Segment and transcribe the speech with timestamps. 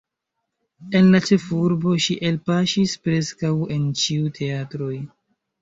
[0.99, 4.93] En la ĉefurbo ŝi elpaŝis preskaŭ en ĉiuj teatroj.